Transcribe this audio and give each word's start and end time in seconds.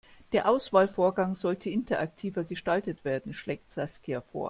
Der 0.31 0.49
Auswahlvorgang 0.49 1.35
sollte 1.35 1.69
interaktiver 1.69 2.43
gestaltet 2.43 3.05
werden, 3.05 3.33
schlägt 3.33 3.69
Saskia 3.69 4.19
vor. 4.21 4.39